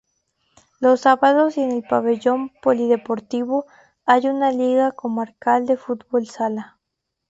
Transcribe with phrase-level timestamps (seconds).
[0.79, 3.67] Los sábados, en el pabellón polideportivo,
[4.03, 6.79] hay una liga comarcal de fútbol sala.